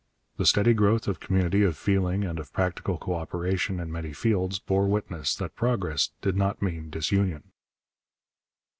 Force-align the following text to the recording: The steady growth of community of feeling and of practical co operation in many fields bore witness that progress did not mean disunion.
The 0.37 0.47
steady 0.47 0.73
growth 0.73 1.07
of 1.07 1.19
community 1.19 1.61
of 1.61 1.77
feeling 1.77 2.23
and 2.23 2.39
of 2.39 2.51
practical 2.51 2.97
co 2.97 3.13
operation 3.13 3.79
in 3.79 3.91
many 3.91 4.13
fields 4.13 4.57
bore 4.57 4.87
witness 4.87 5.35
that 5.35 5.55
progress 5.55 6.09
did 6.23 6.35
not 6.35 6.59
mean 6.59 6.89
disunion. 6.89 7.51